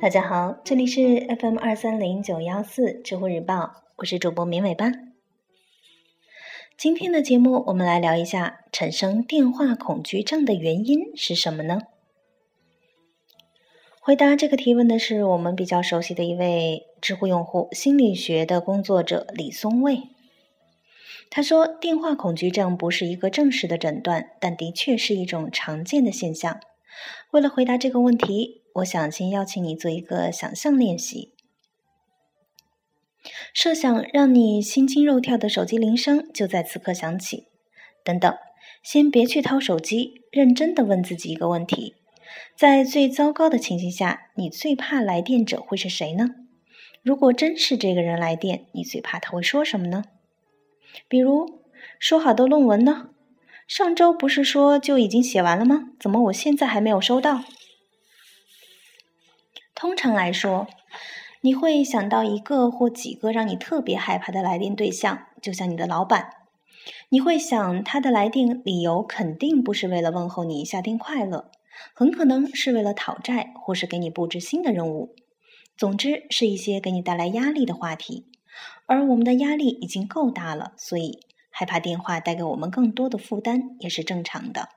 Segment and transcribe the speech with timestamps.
[0.00, 4.90] 大家好，这里是 FM 二三零九幺四知乎日报，我是主播明尾巴。
[6.78, 11.82] 今天的节目，我们来聊一下产生电话恐惧症的原因是什么呢？
[14.00, 20.04] 回答这个提问的是我们比较熟悉的一位知乎用户，心理学的工作者李松蔚。
[21.28, 26.58] 他说，电话恐惧症不是一个正式的诊断，但的确是一种常见的现象。
[27.32, 31.32] 为了回答这个问题，我想先邀请你做一个想象练习。
[33.52, 37.48] 设想让你心惊肉跳的手机铃声就在此刻响起。
[38.02, 38.34] 等等，
[38.82, 41.96] 先别去掏手机，认真的问自己一个问题：
[42.56, 46.30] 在最糟糕的情形下，你最怕来电者会是谁呢？
[47.02, 50.04] 如果真是这个人来电，你最怕他会说什么呢？
[51.08, 51.60] 比如，
[51.98, 53.10] 说好的论文呢？
[53.68, 55.90] 上周不是说就已经写完了吗？
[56.00, 57.44] 怎么我现在还没有收到？
[59.80, 60.66] 通常来说，
[61.40, 66.34] 你会想到一个或几个让你特别害怕的来电对象，就像你的老板。
[67.08, 71.50] 你会想他的来电理由肯定不是为了问候你夏天快乐，
[71.94, 75.14] 很可能是为了讨债或是给你布置新的任务。
[75.78, 78.26] 总之，是一些给你带来压力的话题。
[78.84, 84.68] 而我们的压力已经够大了，所以害怕电话带给我们更多的负担也是正常的。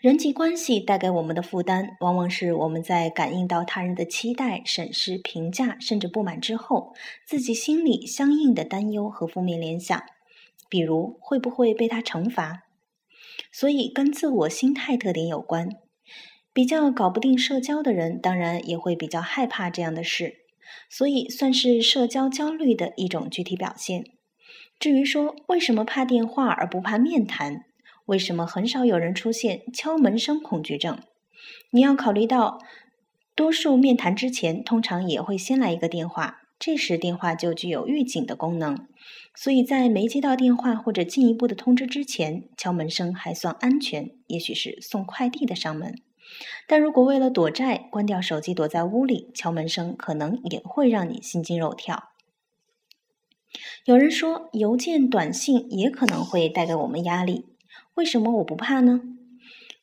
[0.00, 6.94] 人际关系带给我们的负担，往往是我们在感应到他人的期待、审视、评价，甚至不满之后，
[7.26, 10.02] 自己心里相应的担忧和负面联想，
[10.68, 12.62] 比如会不会被他惩罚？
[13.52, 15.68] 所以跟自我心态特点有关。
[16.52, 20.38] 比较搞不定社交的人，当然也会比较害怕这样的事。
[20.90, 24.04] 所以算是社交焦虑的一种具体表现。
[24.78, 27.64] 至于说为什么怕电话而不怕面谈，
[28.08, 30.98] 为什么很少有人出现敲门声恐惧症，
[31.70, 32.58] 你要考虑到，
[33.34, 38.86] 多数面谈之前通常也会先来一个电话，这时电话就具有预警的功能，
[39.34, 45.94] 所以在没接到电话或者进一步的通知之前，敲门声还算安全，也许是送快递的上门。
[46.66, 52.04] 但如果为了躲债，关掉手机躲在屋里，敲门声可能也会让你心惊肉跳。
[53.84, 57.44] 有人说，邮件、短信也可能会带给我们压力。
[57.98, 59.00] 为什么我不怕呢？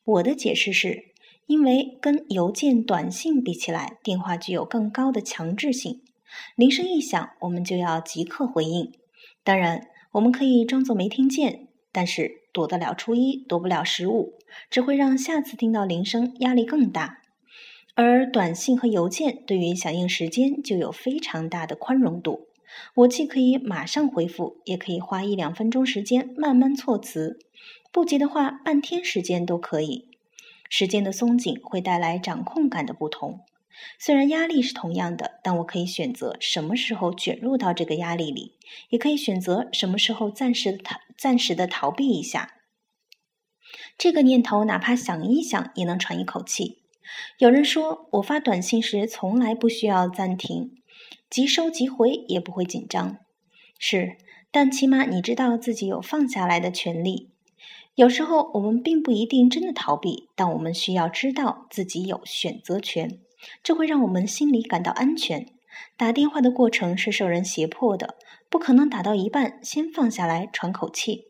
[0.05, 1.11] 我的解释是，
[1.47, 6.01] 因为跟邮件、短信比起来，电话具有更高的强制性。
[6.55, 8.93] 铃声一响，我们就要即刻回应。
[9.43, 12.45] 当然，我们可以装作没听见，但是。
[12.53, 14.35] 躲得了初一，躲不了十五，
[14.69, 17.17] 只会让下次听到铃声压力更大。
[17.95, 22.44] 而短信和邮件对于响应时间就有非常大的宽容度，
[22.95, 27.39] 我既可以马上回复，也可以花一两分钟时间慢慢措辞，
[27.91, 30.09] 不急的话半天时间都可以。
[30.69, 33.41] 时间的松紧会带来掌控感的不同。
[33.99, 38.53] 虽然压力是同样的，但我可以选择什么时候卷入到这个压力里，
[38.89, 40.79] 也可以选择什么时候暂时、
[41.17, 42.53] 暂时的逃避一下。
[43.97, 46.79] 这个念头哪怕想一想也能喘一口气。
[47.37, 50.71] 有人说我发短信时从来不需要暂停，
[51.29, 53.17] 即收即回也不会紧张。
[53.77, 54.17] 是，
[54.51, 57.29] 但起码你知道自己有放下来的权利。
[57.95, 63.19] 有时候我们并不一定真的逃避，但我们需要知道自己有选择权。
[63.63, 65.45] 这会让我们心里感到安全。
[65.97, 68.15] 打电话的过程是受人胁迫的，
[68.49, 71.25] 不可能打到一半先放下来喘口气。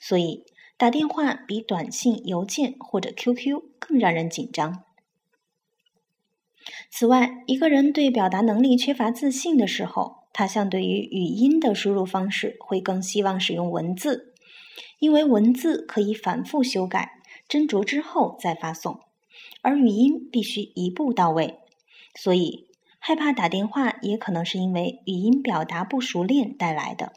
[0.00, 0.44] 所以
[0.76, 4.82] 打电话比短信、邮件或者 QQ 更让人紧张。
[6.90, 14.34] 此外，一个人对表达能力缺乏自信的时候，他相对于语音的输入方式会更希望使用文字，
[14.98, 19.00] 因为文字可以反复修改、斟酌之后再发送。
[19.60, 21.58] 而语音必须一步到位，
[22.14, 22.68] 所以
[22.98, 27.12] 害怕打电话也可能是因为语音表达不熟练带来的。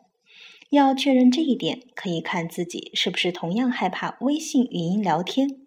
[0.69, 5.62] 要确认这一点，可以看自己是不是同样害怕微信语音聊天，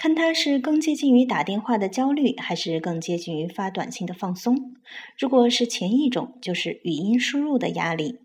[0.00, 4.74] 看他是更接近于打电话的焦虑，还是更接近于发短信的放松。
[5.18, 8.18] 如果是前一种，就是语音输入的压力。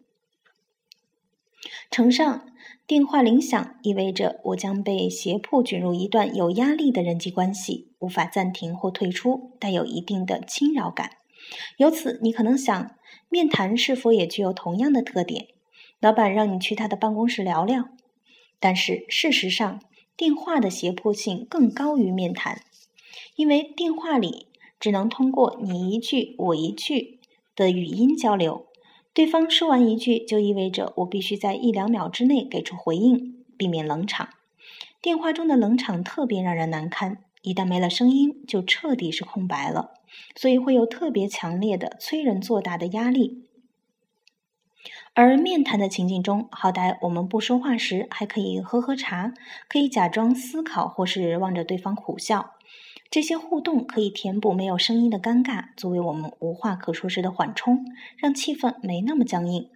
[1.91, 2.47] 乘上。
[2.87, 11.09] 电话铃响意味着我将被胁迫卷入一段有压力的人际关系，无法暂停或退出，带有一定的侵扰感。
[11.77, 12.95] 由此，你可能想，
[13.27, 15.47] 面谈是否也具有同样的特点？
[15.99, 17.89] 老板让你去他的办公室聊聊，
[18.59, 19.81] 但是事实上，
[20.17, 22.61] 电话的胁迫性更高于面谈，
[23.35, 24.47] 因为电话里
[24.79, 27.19] 只能通过你一句我一句
[27.53, 28.65] 的语音交流。
[29.13, 34.29] 对方说完一句，就意味着我必须在一两秒之内给出回应，避免冷场。
[35.01, 39.91] 电话中的冷场特别让人难堪，一旦没了声音，就彻底是空白了，
[40.35, 43.43] 所以会有特别强烈的催人作答的压力。
[45.17, 49.33] 而面谈的情境中，好歹我们不说话时还可以喝喝茶，
[49.69, 52.51] 可以假装思考，或是望着对方苦笑。
[53.09, 57.85] 这些互动可以填补没有声音的尴尬，作为我们无话可说时的缓冲，
[58.17, 59.69] 让气氛没那么僵硬。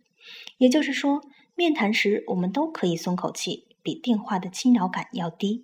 [0.57, 1.21] 也就是说，
[1.56, 5.63] 面谈时我们都可以松口气，比电话的侵扰感要低。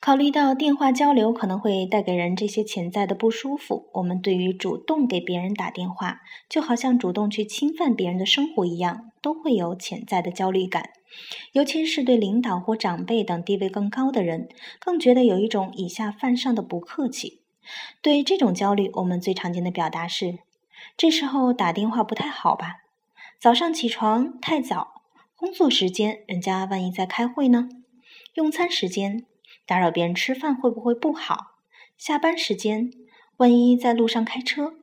[0.00, 10.90] 考虑到电话交流可能会带给人这些潜在的不舒服，我们对于主动给别人打电话，就好像主动去侵犯别人的生活一样，都会有潜在的焦虑感。
[11.52, 14.48] 尤其是对领导或长辈等地位更高的人，
[14.78, 17.40] 更觉得有一种以下犯上的不客气。
[18.00, 20.38] 对这种焦虑，我们最常见的表达是：
[20.96, 22.82] 这时候打电话不太好吧？
[23.40, 25.02] 早上起床太早，
[25.34, 27.68] 工作时间人家万一在开会呢？
[28.34, 29.24] 用餐时间。
[29.68, 31.58] 打扰别人吃饭会不会不好？
[31.98, 32.90] 下班时间，
[33.36, 34.76] 万一在路上开车，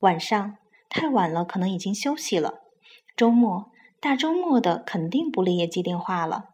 [0.00, 0.56] 晚上
[0.88, 2.62] 太晚了，可能已经休息了。
[3.16, 3.70] 周末，
[4.00, 6.46] 大周末的肯定不列业接电话了。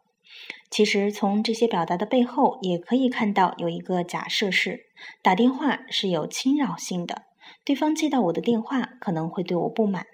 [0.69, 4.85] 其实从这些表达的背后，也可以看到有一个假设是：
[5.23, 7.23] 打电话是有侵扰性的，
[7.65, 10.05] 对方接到我的电话可能会对我不满。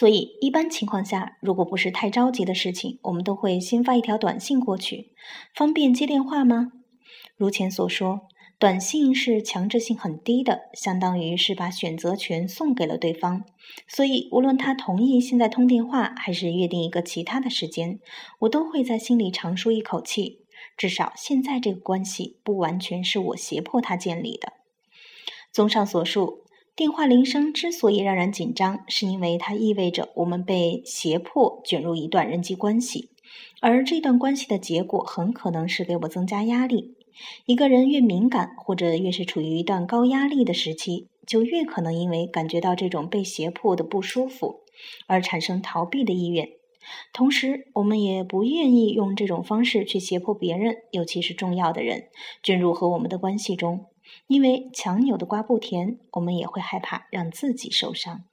[0.00, 5.12] 所以，一般情况下，如果不是太着急的事情，我们都会先发一条短信过去。
[5.54, 6.72] 方便接电话吗？
[7.36, 8.22] 如前所说，
[8.58, 13.44] 短信是强制性很低的，相当于是把选择权送给了对方。
[13.86, 18.00] 所以，无论他同意现在通电话，还是约定一个其他的时间，
[18.38, 20.46] 我都会在心里长舒一口气。
[20.78, 24.54] 至少，现在这个关系不完全是我胁迫他建立的。
[25.52, 26.39] 综上所述。
[26.76, 33.10] 电话铃声之所以让人紧张，是因为它意味着我们被胁迫卷入一段人际关系，
[33.60, 36.94] 而这段关系的结果很可能是给我增加压力。
[37.44, 44.60] 一个人越敏感，或者越是处于一段高压力的时期，就越可能因为感觉到这种被胁迫的不舒服，
[45.06, 46.48] 而产生逃避的意愿。
[47.12, 52.04] 同时，我们也不愿意用这种方式去胁迫别人，尤其是重要的人，
[52.42, 53.84] 卷入和我们的关系中。
[54.30, 58.26] 因为强扭的瓜不甜，我们也会害怕让自己受伤。